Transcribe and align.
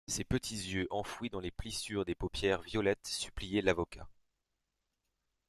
Ses 0.07 0.23
petits 0.23 0.55
yeux 0.73 0.87
enfouis 0.89 1.29
dans 1.29 1.39
les 1.39 1.51
plissures 1.51 2.05
des 2.05 2.15
paupières 2.15 2.63
violettes 2.63 3.05
suppliaient 3.05 3.61
l'avocat. 3.61 4.07